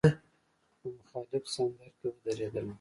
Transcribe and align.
په 0.79 0.87
مخالف 0.97 1.43
سنګر 1.53 1.91
کې 1.97 2.07
ودرېدلم. 2.13 2.67